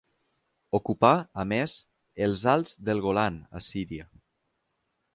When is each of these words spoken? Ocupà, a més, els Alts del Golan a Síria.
Ocupà, 0.77 1.11
a 1.43 1.45
més, 1.51 1.77
els 2.29 2.49
Alts 2.57 2.75
del 2.91 3.05
Golan 3.07 3.41
a 3.61 3.65
Síria. 3.71 4.11